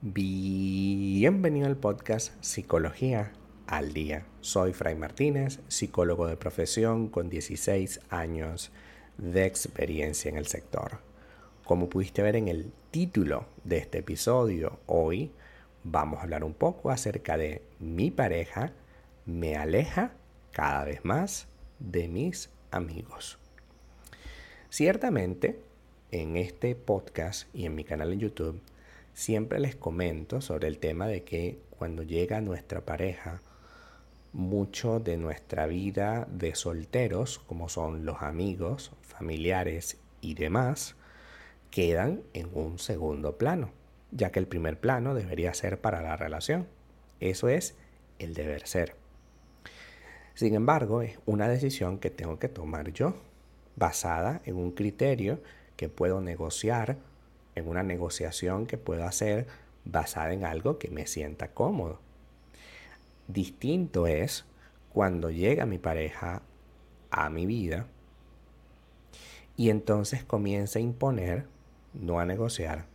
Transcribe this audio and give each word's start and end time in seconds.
Bienvenido 0.00 1.66
al 1.66 1.76
podcast 1.76 2.32
Psicología 2.40 3.32
al 3.66 3.92
Día. 3.92 4.26
Soy 4.40 4.72
Fray 4.72 4.94
Martínez, 4.94 5.58
psicólogo 5.66 6.28
de 6.28 6.36
profesión 6.36 7.08
con 7.08 7.28
16 7.28 8.02
años 8.08 8.70
de 9.16 9.44
experiencia 9.44 10.28
en 10.28 10.36
el 10.36 10.46
sector. 10.46 11.00
Como 11.64 11.88
pudiste 11.88 12.22
ver 12.22 12.36
en 12.36 12.46
el 12.46 12.70
título 12.92 13.46
de 13.64 13.78
este 13.78 13.98
episodio, 13.98 14.78
hoy 14.86 15.32
vamos 15.82 16.20
a 16.20 16.22
hablar 16.22 16.44
un 16.44 16.54
poco 16.54 16.90
acerca 16.90 17.36
de 17.36 17.62
mi 17.80 18.12
pareja 18.12 18.72
me 19.26 19.56
aleja 19.56 20.12
cada 20.52 20.84
vez 20.84 21.04
más 21.04 21.48
de 21.80 22.06
mis 22.06 22.50
amigos. 22.70 23.38
Ciertamente, 24.70 25.60
en 26.12 26.36
este 26.36 26.76
podcast 26.76 27.52
y 27.52 27.66
en 27.66 27.74
mi 27.74 27.82
canal 27.82 28.12
en 28.12 28.20
YouTube, 28.20 28.60
siempre 29.18 29.58
les 29.58 29.74
comento 29.74 30.40
sobre 30.40 30.68
el 30.68 30.78
tema 30.78 31.08
de 31.08 31.24
que 31.24 31.58
cuando 31.70 32.04
llega 32.04 32.40
nuestra 32.40 32.82
pareja, 32.82 33.42
mucho 34.32 35.00
de 35.00 35.16
nuestra 35.16 35.66
vida 35.66 36.28
de 36.30 36.54
solteros, 36.54 37.40
como 37.40 37.68
son 37.68 38.06
los 38.06 38.22
amigos, 38.22 38.92
familiares 39.02 39.98
y 40.20 40.34
demás, 40.34 40.94
quedan 41.72 42.22
en 42.32 42.48
un 42.54 42.78
segundo 42.78 43.36
plano, 43.36 43.72
ya 44.12 44.30
que 44.30 44.38
el 44.38 44.46
primer 44.46 44.78
plano 44.78 45.16
debería 45.16 45.52
ser 45.52 45.80
para 45.80 46.00
la 46.00 46.16
relación. 46.16 46.68
Eso 47.18 47.48
es 47.48 47.76
el 48.20 48.34
deber 48.34 48.68
ser. 48.68 48.94
Sin 50.34 50.54
embargo, 50.54 51.02
es 51.02 51.18
una 51.26 51.48
decisión 51.48 51.98
que 51.98 52.10
tengo 52.10 52.38
que 52.38 52.48
tomar 52.48 52.92
yo, 52.92 53.16
basada 53.74 54.42
en 54.44 54.54
un 54.54 54.70
criterio 54.70 55.42
que 55.74 55.88
puedo 55.88 56.20
negociar, 56.20 56.98
en 57.58 57.68
una 57.68 57.82
negociación 57.82 58.66
que 58.66 58.78
puedo 58.78 59.04
hacer 59.04 59.46
basada 59.84 60.32
en 60.32 60.44
algo 60.44 60.78
que 60.78 60.90
me 60.90 61.06
sienta 61.06 61.52
cómodo. 61.52 62.00
Distinto 63.26 64.06
es 64.06 64.44
cuando 64.92 65.30
llega 65.30 65.66
mi 65.66 65.78
pareja 65.78 66.42
a 67.10 67.30
mi 67.30 67.46
vida 67.46 67.86
y 69.56 69.70
entonces 69.70 70.24
comienza 70.24 70.78
a 70.78 70.82
imponer, 70.82 71.46
no 71.92 72.20
a 72.20 72.24
negociar, 72.24 72.86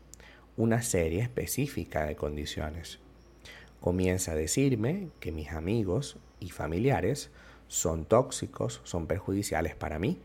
una 0.55 0.81
serie 0.81 1.21
específica 1.21 2.05
de 2.05 2.15
condiciones. 2.15 2.99
Comienza 3.81 4.31
a 4.31 4.35
decirme 4.35 5.09
que 5.19 5.31
mis 5.31 5.51
amigos 5.51 6.17
y 6.39 6.51
familiares 6.51 7.31
son 7.67 8.05
tóxicos, 8.05 8.81
son 8.83 9.07
perjudiciales 9.07 9.75
para 9.75 9.99
mí. 9.99 10.19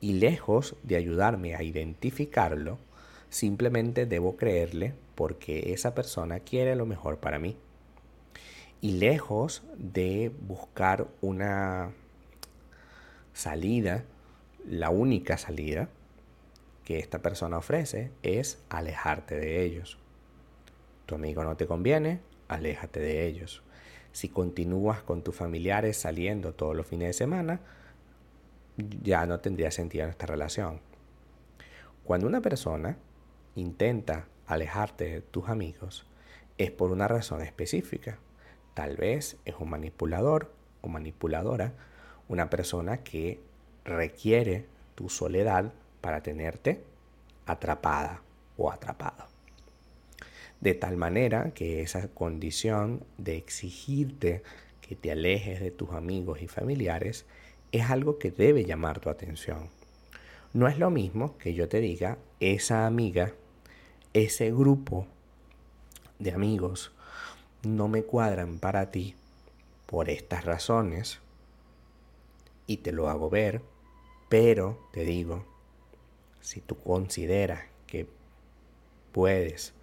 Y 0.00 0.14
lejos 0.14 0.76
de 0.82 0.96
ayudarme 0.96 1.54
a 1.54 1.62
identificarlo, 1.62 2.78
simplemente 3.34 4.06
debo 4.06 4.36
creerle 4.36 4.94
porque 5.16 5.72
esa 5.72 5.92
persona 5.92 6.38
quiere 6.38 6.76
lo 6.76 6.86
mejor 6.86 7.18
para 7.18 7.40
mí. 7.40 7.56
Y 8.80 8.92
lejos 8.92 9.64
de 9.76 10.30
buscar 10.46 11.08
una 11.20 11.90
salida, 13.32 14.04
la 14.64 14.90
única 14.90 15.36
salida 15.36 15.88
que 16.84 17.00
esta 17.00 17.22
persona 17.22 17.58
ofrece 17.58 18.12
es 18.22 18.62
alejarte 18.68 19.34
de 19.34 19.64
ellos. 19.64 19.98
Tu 21.06 21.16
amigo 21.16 21.42
no 21.42 21.56
te 21.56 21.66
conviene, 21.66 22.20
aléjate 22.46 23.00
de 23.00 23.26
ellos. 23.26 23.64
Si 24.12 24.28
continúas 24.28 25.02
con 25.02 25.24
tus 25.24 25.34
familiares 25.34 25.96
saliendo 25.96 26.54
todos 26.54 26.76
los 26.76 26.86
fines 26.86 27.08
de 27.08 27.14
semana, 27.14 27.60
ya 29.02 29.26
no 29.26 29.40
tendría 29.40 29.72
sentido 29.72 30.04
nuestra 30.04 30.28
relación. 30.28 30.78
Cuando 32.04 32.28
una 32.28 32.40
persona 32.40 32.96
intenta 33.56 34.26
alejarte 34.46 35.04
de 35.04 35.20
tus 35.20 35.48
amigos, 35.48 36.06
es 36.58 36.70
por 36.70 36.90
una 36.90 37.08
razón 37.08 37.42
específica. 37.42 38.18
Tal 38.74 38.96
vez 38.96 39.36
es 39.44 39.54
un 39.58 39.70
manipulador 39.70 40.52
o 40.82 40.88
manipuladora, 40.88 41.72
una 42.28 42.50
persona 42.50 42.98
que 42.98 43.40
requiere 43.84 44.66
tu 44.94 45.08
soledad 45.08 45.72
para 46.00 46.22
tenerte 46.22 46.82
atrapada 47.46 48.22
o 48.56 48.70
atrapado 48.70 49.34
de 50.64 50.72
tal 50.72 50.96
manera 50.96 51.50
que 51.50 51.82
esa 51.82 52.08
condición 52.08 53.04
de 53.18 53.36
exigirte 53.36 54.42
que 54.80 54.96
te 54.96 55.12
alejes 55.12 55.60
de 55.60 55.70
tus 55.70 55.90
amigos 55.90 56.40
y 56.40 56.48
familiares 56.48 57.26
es 57.70 57.90
algo 57.90 58.18
que 58.18 58.30
debe 58.30 58.64
llamar 58.64 58.98
tu 58.98 59.10
atención. 59.10 59.68
No 60.54 60.66
es 60.66 60.78
lo 60.78 60.88
mismo 60.88 61.36
que 61.36 61.52
yo 61.52 61.68
te 61.68 61.80
diga, 61.80 62.16
esa 62.40 62.86
amiga, 62.86 63.34
ese 64.14 64.52
grupo 64.52 65.08
de 66.20 66.32
amigos 66.32 66.92
no 67.64 67.88
me 67.88 68.04
cuadran 68.04 68.60
para 68.60 68.92
ti 68.92 69.16
por 69.86 70.08
estas 70.08 70.44
razones 70.44 71.18
y 72.68 72.78
te 72.78 72.92
lo 72.92 73.08
hago 73.08 73.28
ver, 73.28 73.60
pero 74.28 74.78
te 74.92 75.04
digo, 75.04 75.44
si 76.40 76.60
tú 76.60 76.78
consideras 76.78 77.64
que 77.88 78.08
puedes 79.10 79.74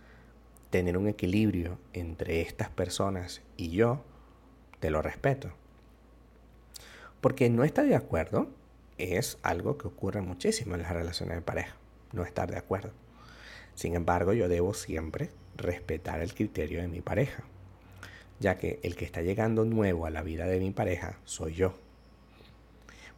tener 0.69 0.98
un 0.98 1.09
equilibrio 1.09 1.78
entre 1.92 2.40
estas 2.40 2.69
personas 2.69 3.42
y 3.58 3.72
yo, 3.72 4.02
te 4.80 4.92
lo 4.92 5.02
respeto. 5.02 5.52
Porque 7.19 7.50
no 7.50 7.66
estar 7.66 7.86
de 7.86 7.96
acuerdo 7.96 8.48
es 8.98 9.38
algo 9.44 9.78
que 9.78 9.88
ocurre 9.88 10.22
muchísimo 10.22 10.75
en 10.75 10.84
las 10.84 10.94
relaciones 10.94 11.36
de 11.36 11.42
pareja, 11.42 11.75
no 12.13 12.24
estar 12.24 12.50
de 12.50 12.58
acuerdo. 12.58 13.00
Sin 13.81 13.96
embargo, 13.96 14.34
yo 14.34 14.47
debo 14.47 14.75
siempre 14.75 15.31
respetar 15.58 16.22
el 16.22 16.36
criterio 16.36 16.81
de 16.81 16.88
mi 16.88 17.02
pareja, 17.02 17.46
ya 18.40 18.59
que 18.59 18.80
el 18.84 18.96
que 18.96 19.06
está 19.06 19.24
llegando 19.24 19.66
nuevo 19.66 20.06
a 20.06 20.12
la 20.12 20.22
vida 20.22 20.46
de 20.46 20.59
mi 20.59 20.69
pareja 20.69 21.18
soy 21.25 21.56
yo. 21.56 21.74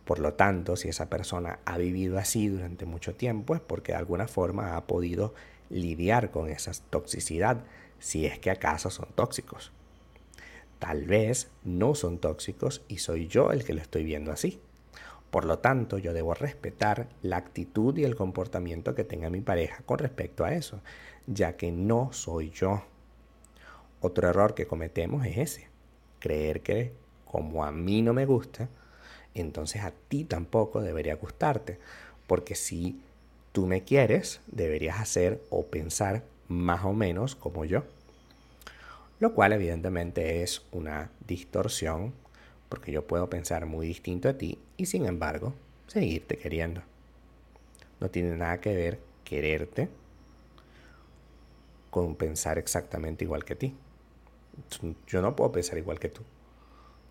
Por 0.05 0.19
lo 0.19 0.35
tanto, 0.35 0.77
si 0.77 0.87
esa 0.87 1.09
persona 1.09 1.59
ha 1.65 1.77
vivido 1.77 2.17
así 2.17 2.47
durante 2.47 2.85
mucho 2.85 3.13
tiempo 3.13 3.55
es 3.55 3.59
porque 3.59 3.91
de 3.91 3.97
alguna 3.97 4.29
forma 4.29 4.77
ha 4.77 4.87
podido 4.87 5.33
lidiar 5.69 6.31
con 6.31 6.49
esa 6.49 6.71
toxicidad 6.89 7.65
si 7.99 8.25
es 8.25 8.39
que 8.39 8.49
acaso 8.49 8.89
son 8.89 9.09
tóxicos. 9.15 9.73
Tal 10.79 11.05
vez 11.05 11.49
no 11.65 11.93
son 11.93 12.19
tóxicos 12.19 12.83
y 12.87 12.99
soy 12.99 13.27
yo 13.27 13.51
el 13.51 13.65
que 13.65 13.73
lo 13.73 13.81
estoy 13.81 14.05
viendo 14.05 14.31
así. 14.31 14.61
Por 15.33 15.45
lo 15.45 15.57
tanto, 15.57 15.97
yo 15.97 16.13
debo 16.13 16.35
respetar 16.35 17.07
la 17.23 17.37
actitud 17.37 17.97
y 17.97 18.03
el 18.03 18.15
comportamiento 18.15 18.93
que 18.93 19.03
tenga 19.03 19.31
mi 19.31 19.41
pareja 19.41 19.81
con 19.83 19.97
respecto 19.97 20.45
a 20.45 20.53
eso, 20.53 20.79
ya 21.25 21.57
que 21.57 21.71
no 21.71 22.13
soy 22.13 22.51
yo. 22.51 22.83
Otro 23.99 24.29
error 24.29 24.53
que 24.53 24.67
cometemos 24.67 25.25
es 25.25 25.37
ese, 25.39 25.69
creer 26.19 26.61
que 26.61 26.93
como 27.25 27.65
a 27.65 27.71
mí 27.71 28.03
no 28.03 28.13
me 28.13 28.27
gusta, 28.27 28.69
entonces 29.33 29.81
a 29.81 29.89
ti 30.07 30.23
tampoco 30.23 30.81
debería 30.81 31.15
gustarte, 31.15 31.79
porque 32.27 32.53
si 32.53 33.01
tú 33.53 33.65
me 33.65 33.83
quieres, 33.83 34.39
deberías 34.45 34.99
hacer 34.99 35.41
o 35.49 35.65
pensar 35.65 36.21
más 36.47 36.85
o 36.85 36.93
menos 36.93 37.35
como 37.35 37.65
yo. 37.65 37.81
Lo 39.19 39.33
cual 39.33 39.53
evidentemente 39.53 40.43
es 40.43 40.61
una 40.71 41.09
distorsión, 41.25 42.13
porque 42.73 42.91
yo 42.91 43.05
puedo 43.05 43.29
pensar 43.29 43.67
muy 43.67 43.85
distinto 43.85 44.27
a 44.27 44.33
ti 44.33 44.57
y 44.77 44.87
sin 44.87 45.05
embargo 45.05 45.53
seguirte 45.85 46.39
queriendo. 46.39 46.81
No 47.99 48.09
tiene 48.09 48.35
nada 48.35 48.59
que 48.61 48.75
ver 48.75 48.99
quererte 49.23 49.89
con 51.91 52.15
pensar 52.15 52.57
exactamente 52.57 53.25
igual 53.25 53.45
que 53.45 53.53
ti. 53.53 53.75
Yo 55.05 55.21
no 55.21 55.35
puedo 55.35 55.51
pensar 55.51 55.77
igual 55.77 55.99
que 55.99 56.09
tú. 56.09 56.23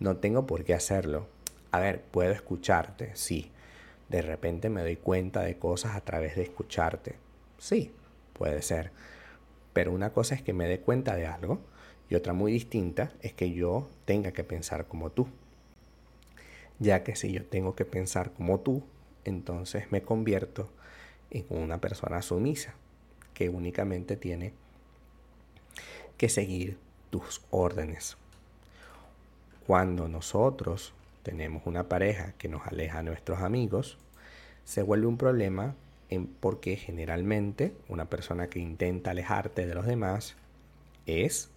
No 0.01 0.17
tengo 0.17 0.49
por 0.49 0.65
qué 0.65 0.75
hacerlo. 0.75 1.29
A 1.71 1.79
ver, 1.79 2.03
puedo 2.03 2.33
escucharte, 2.33 3.15
sí, 3.15 3.53
de 4.09 4.21
repente 4.21 4.69
me 4.69 4.83
doy 4.83 4.97
cuenta 4.97 5.43
de 5.43 5.61
cosas 5.61 5.95
a 5.95 6.01
través 6.01 6.35
de 6.35 6.43
escucharte. 6.43 7.15
Sí, 7.59 7.93
puede 8.33 8.63
ser. 8.63 8.91
Pero 9.73 9.93
una 9.93 10.13
cosa 10.13 10.35
es 10.35 10.43
que 10.43 10.55
me 10.55 10.67
dé 10.67 10.81
cuenta 10.81 11.15
de 11.15 11.29
algo 11.29 11.61
y 12.11 12.17
otra 12.17 12.33
muy 12.33 12.51
distinta 12.51 13.13
es 13.21 13.33
que 13.33 13.53
yo 13.53 13.89
tenga 14.07 14.33
que 14.33 14.43
pensar 14.43 14.89
como 14.89 15.11
tú. 15.11 15.29
Ya 16.79 17.05
que 17.05 17.17
si 17.17 17.33
yo 17.33 17.45
tengo 17.45 17.75
que 17.75 17.85
pensar 17.85 18.33
como 18.33 18.61
tú, 18.61 18.83
entonces 19.25 19.91
me 19.91 20.03
convierto 20.03 20.69
en 21.31 21.47
una 21.51 21.81
persona 21.81 22.23
sumisa 22.23 22.75
que 23.35 23.49
únicamente 23.49 24.17
tiene 24.17 24.53
que 26.17 26.29
seguir 26.29 26.79
tus 27.11 27.43
órdenes. 27.51 28.17
Cuando 29.67 30.09
nosotros 30.09 30.93
tenemos 31.23 31.63
una 31.67 31.89
pareja 31.89 32.33
que 32.39 32.49
nos 32.49 32.67
aleja 32.67 32.99
a 32.99 33.03
nuestros 33.03 33.41
amigos, 33.41 33.99
se 34.65 34.83
vuelve 34.83 35.07
un 35.07 35.19
problema 35.19 35.75
porque 36.41 36.77
generalmente 36.77 37.75
una 37.89 38.07
persona 38.07 38.49
que 38.49 38.59
intenta 38.59 39.13
alejarte 39.13 39.67
de 39.67 39.75
los 39.75 39.87
demás 39.87 40.37
es 41.07 41.51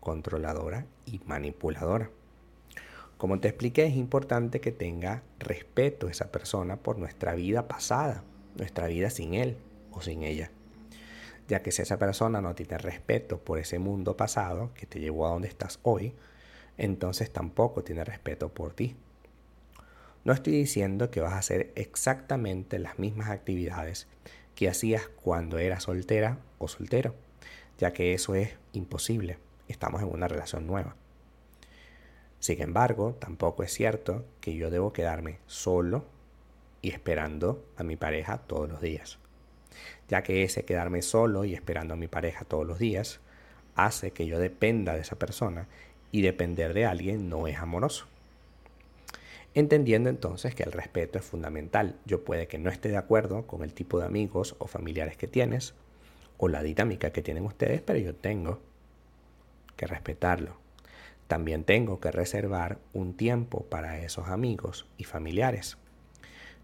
controladora 0.00 0.86
y 1.06 1.20
manipuladora. 1.26 2.10
Como 3.18 3.40
te 3.40 3.48
expliqué, 3.48 3.84
es 3.84 3.96
importante 3.96 4.60
que 4.60 4.70
tenga 4.70 5.24
respeto 5.40 6.08
esa 6.08 6.30
persona 6.30 6.76
por 6.76 6.98
nuestra 6.98 7.34
vida 7.34 7.66
pasada, 7.66 8.22
nuestra 8.56 8.86
vida 8.86 9.10
sin 9.10 9.34
él 9.34 9.56
o 9.90 10.00
sin 10.00 10.22
ella. 10.22 10.50
ya 11.48 11.62
que 11.62 11.72
si 11.72 11.80
esa 11.82 11.98
persona 11.98 12.42
no 12.42 12.54
tiene 12.54 12.76
respeto 12.76 13.38
por 13.38 13.58
ese 13.58 13.78
mundo 13.78 14.16
pasado 14.16 14.70
que 14.74 14.86
te 14.86 15.00
llevó 15.00 15.26
a 15.26 15.30
donde 15.30 15.48
estás 15.48 15.80
hoy, 15.82 16.14
entonces 16.76 17.32
tampoco 17.32 17.82
tiene 17.82 18.04
respeto 18.04 18.50
por 18.50 18.74
ti. 18.74 18.94
No 20.24 20.34
estoy 20.34 20.52
diciendo 20.52 21.10
que 21.10 21.22
vas 21.22 21.32
a 21.32 21.38
hacer 21.38 21.72
exactamente 21.74 22.78
las 22.78 22.98
mismas 22.98 23.30
actividades 23.30 24.06
que 24.54 24.68
hacías 24.68 25.08
cuando 25.08 25.58
eras 25.58 25.84
soltera 25.84 26.38
o 26.58 26.68
soltero, 26.68 27.14
ya 27.78 27.94
que 27.94 28.12
eso 28.12 28.34
es 28.34 28.50
imposible. 28.74 29.38
Estamos 29.68 30.02
en 30.02 30.08
una 30.08 30.28
relación 30.28 30.66
nueva. 30.66 30.96
Sin 32.40 32.62
embargo, 32.62 33.16
tampoco 33.18 33.62
es 33.62 33.72
cierto 33.72 34.24
que 34.40 34.54
yo 34.54 34.70
debo 34.70 34.92
quedarme 34.92 35.38
solo 35.46 36.04
y 36.82 36.90
esperando 36.90 37.64
a 37.76 37.82
mi 37.82 37.96
pareja 37.96 38.38
todos 38.38 38.68
los 38.68 38.80
días, 38.80 39.18
ya 40.08 40.22
que 40.22 40.44
ese 40.44 40.64
quedarme 40.64 41.02
solo 41.02 41.44
y 41.44 41.54
esperando 41.54 41.94
a 41.94 41.96
mi 41.96 42.06
pareja 42.06 42.44
todos 42.44 42.66
los 42.66 42.78
días 42.78 43.20
hace 43.74 44.12
que 44.12 44.26
yo 44.26 44.38
dependa 44.38 44.94
de 44.94 45.00
esa 45.00 45.16
persona 45.16 45.68
y 46.10 46.22
depender 46.22 46.74
de 46.74 46.86
alguien 46.86 47.28
no 47.28 47.46
es 47.46 47.58
amoroso. 47.58 48.06
Entendiendo 49.54 50.08
entonces 50.08 50.54
que 50.54 50.62
el 50.62 50.72
respeto 50.72 51.18
es 51.18 51.24
fundamental. 51.24 51.96
Yo 52.04 52.22
puede 52.24 52.46
que 52.46 52.58
no 52.58 52.70
esté 52.70 52.90
de 52.90 52.96
acuerdo 52.96 53.46
con 53.46 53.62
el 53.62 53.72
tipo 53.72 53.98
de 53.98 54.06
amigos 54.06 54.54
o 54.58 54.66
familiares 54.66 55.16
que 55.16 55.26
tienes 55.26 55.74
o 56.36 56.48
la 56.48 56.62
dinámica 56.62 57.10
que 57.10 57.22
tienen 57.22 57.44
ustedes, 57.44 57.80
pero 57.80 57.98
yo 57.98 58.14
tengo 58.14 58.60
que 59.76 59.86
respetarlo. 59.86 60.67
También 61.28 61.62
tengo 61.64 62.00
que 62.00 62.10
reservar 62.10 62.78
un 62.92 63.14
tiempo 63.14 63.64
para 63.66 64.00
esos 64.00 64.28
amigos 64.28 64.86
y 64.96 65.04
familiares. 65.04 65.78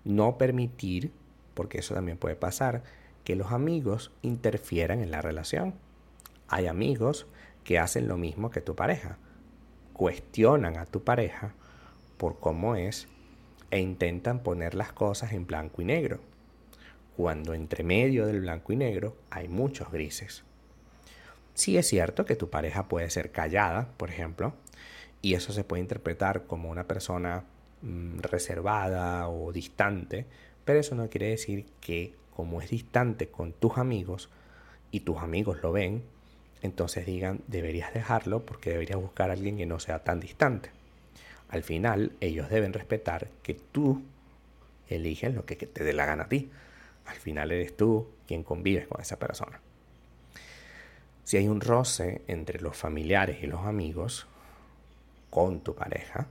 No 0.05 0.39
permitir, 0.39 1.13
porque 1.55 1.79
eso 1.79 1.95
también 1.95 2.19
puede 2.19 2.35
pasar, 2.35 2.83
que 3.25 3.37
los 3.37 3.53
amigos 3.53 4.11
interfieran 4.23 5.01
en 5.01 5.11
la 5.11 5.23
relación. 5.23 5.75
Hay 6.49 6.67
amigos 6.67 7.27
que 7.63 7.79
hacen 7.79 8.09
lo 8.09 8.17
mismo 8.17 8.51
que 8.51 8.61
tu 8.61 8.75
pareja 8.75 9.19
cuestionan 9.93 10.77
a 10.77 10.87
tu 10.87 11.05
pareja 11.05 11.55
por 12.19 12.41
cómo 12.41 12.75
es 12.75 13.07
e 13.71 13.81
intentan 13.81 14.43
poner 14.43 14.75
las 14.75 14.93
cosas 14.93 15.33
en 15.33 15.47
blanco 15.47 15.83
y 15.83 15.85
negro, 15.85 16.21
cuando 17.17 17.55
entre 17.55 17.85
medio 17.85 18.27
del 18.27 18.41
blanco 18.41 18.73
y 18.73 18.77
negro 18.77 19.17
hay 19.31 19.49
muchos 19.49 19.91
grises. 19.91 20.45
Sí 21.55 21.77
es 21.79 21.87
cierto 21.87 22.25
que 22.25 22.37
tu 22.37 22.51
pareja 22.51 22.89
puede 22.89 23.09
ser 23.11 23.31
callada, 23.31 23.89
por 23.97 24.11
ejemplo, 24.11 24.55
y 25.23 25.35
eso 25.35 25.53
se 25.53 25.65
puede 25.65 25.83
interpretar 25.83 26.45
como 26.45 26.69
una 26.69 26.89
persona 26.89 27.45
mm, 27.83 28.19
reservada 28.19 29.29
o 29.29 29.53
distante, 29.53 30.27
pero 30.65 30.81
eso 30.81 30.97
no 30.97 31.09
quiere 31.09 31.29
decir 31.29 31.67
que 31.81 32.15
como 32.35 32.61
es 32.61 32.71
distante 32.71 33.29
con 33.29 33.53
tus 33.53 33.79
amigos 33.79 34.31
y 34.91 35.01
tus 35.01 35.19
amigos 35.19 35.63
lo 35.63 35.71
ven, 35.71 36.03
entonces 36.63 37.07
digan, 37.07 37.41
deberías 37.47 37.95
dejarlo 37.95 38.45
porque 38.45 38.71
deberías 38.71 39.01
buscar 39.01 39.31
a 39.31 39.35
alguien 39.35 39.57
que 39.57 39.67
no 39.67 39.79
sea 39.79 40.01
tan 40.03 40.19
distante. 40.19 40.71
Al 41.49 41.63
final, 41.63 42.13
ellos 42.21 42.51
deben 42.51 42.73
respetar 42.73 43.29
que 43.43 43.55
tú 43.55 44.03
eliges 44.89 45.35
lo 45.35 45.45
que 45.45 45.55
te 45.57 45.85
dé 45.85 45.93
la 45.93 46.07
gana 46.07 46.25
a 46.25 46.29
ti. 46.29 46.51
Al 47.07 47.17
final 47.17 47.53
eres 47.53 47.77
tú 47.77 48.09
quien 48.27 48.43
convives 48.43 48.89
con 48.89 49.01
esa 49.01 49.19
persona. 49.19 49.61
Si 51.25 51.39
hay 51.39 51.49
un 51.49 51.63
roce 51.63 52.23
entre 52.27 52.61
los 52.61 52.77
familiares 52.77 53.43
y 53.43 53.47
los 53.47 53.65
amigos 53.65 54.27
con 55.31 55.61
tu 55.61 55.75
pareja, 55.75 56.29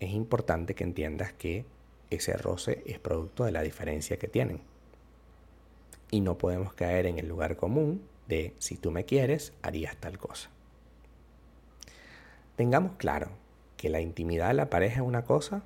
es 0.00 0.10
importante 0.10 0.74
que 0.74 0.84
entiendas 0.84 1.34
que 1.34 1.66
ese 2.08 2.34
roce 2.36 2.82
es 2.86 2.98
producto 2.98 3.44
de 3.44 3.52
la 3.52 3.62
diferencia 3.62 4.18
que 4.18 4.26
tienen. 4.26 4.60
Y 6.10 6.20
no 6.20 6.38
podemos 6.38 6.72
caer 6.72 7.06
en 7.06 7.18
el 7.18 7.28
lugar 7.28 7.56
común 7.56 8.02
de 8.26 8.54
si 8.58 8.76
tú 8.76 8.90
me 8.90 9.04
quieres, 9.04 9.52
harías 9.62 9.96
tal 9.96 10.18
cosa. 10.18 10.48
Tengamos 12.56 12.92
claro 12.96 13.28
que 13.76 13.90
la 13.90 14.00
intimidad 14.00 14.48
de 14.48 14.54
la 14.54 14.70
pareja 14.70 15.02
es 15.02 15.06
una 15.06 15.24
cosa 15.24 15.62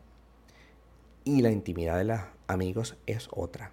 y 1.25 1.43
la 1.43 1.53
intimidad 1.53 1.99
de 1.99 2.05
los 2.05 2.21
amigos 2.49 2.97
es 3.07 3.29
otra. 3.31 3.71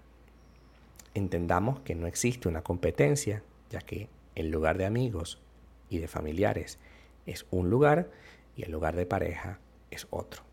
Entendamos 1.15 1.79
que 1.79 1.95
no 1.95 2.05
existe 2.05 2.47
una 2.47 2.61
competencia, 2.61 3.41
ya 3.71 3.81
que 3.81 4.07
el 4.37 4.51
lugar 4.51 4.77
de 4.77 4.85
amigos 4.85 5.41
y 5.89 5.97
de 5.97 6.07
familiares 6.07 6.77
es 7.25 7.47
un 7.49 7.71
lugar 7.71 8.11
y 8.55 8.63
el 8.63 8.71
lugar 8.71 8.95
de 8.95 9.07
pareja 9.07 9.59
es 9.89 10.05
otro. 10.11 10.43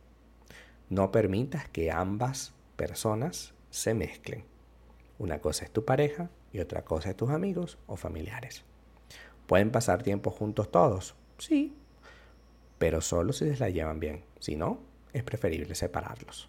No 0.88 1.12
permitas 1.12 1.68
que 1.68 1.90
ambas 1.90 2.54
personas 2.76 3.52
se 3.68 3.92
mezclen. 3.92 4.44
Una 5.18 5.40
cosa 5.40 5.66
es 5.66 5.70
tu 5.70 5.84
pareja 5.84 6.30
y 6.50 6.60
otra 6.60 6.82
cosa 6.86 7.10
es 7.10 7.16
tus 7.16 7.28
amigos 7.28 7.76
o 7.86 7.96
familiares. 7.96 8.64
¿Pueden 9.46 9.70
pasar 9.70 10.02
tiempo 10.02 10.30
juntos 10.30 10.70
todos? 10.70 11.14
Sí, 11.36 11.76
pero 12.78 13.02
solo 13.02 13.34
si 13.34 13.44
les 13.44 13.60
la 13.60 13.68
llevan 13.68 14.00
bien. 14.00 14.24
Si 14.38 14.56
no, 14.56 14.78
es 15.12 15.24
preferible 15.24 15.74
separarlos. 15.74 16.48